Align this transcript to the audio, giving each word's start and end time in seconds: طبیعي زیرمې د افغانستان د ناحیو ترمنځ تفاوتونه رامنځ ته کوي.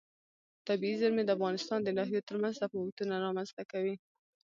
طبیعي 0.67 0.95
زیرمې 1.01 1.23
د 1.25 1.29
افغانستان 1.37 1.79
د 1.83 1.89
ناحیو 1.97 2.25
ترمنځ 2.29 2.53
تفاوتونه 2.63 3.13
رامنځ 3.25 3.49
ته 3.57 3.63
کوي. 3.71 3.95